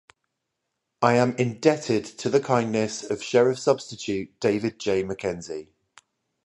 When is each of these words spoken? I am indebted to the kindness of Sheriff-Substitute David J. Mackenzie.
I 1.03 1.13
am 1.17 1.35
indebted 1.37 2.05
to 2.05 2.29
the 2.31 2.39
kindness 2.39 3.03
of 3.07 3.21
Sheriff-Substitute 3.21 4.39
David 4.39 4.79
J. 4.79 5.03
Mackenzie. 5.03 5.69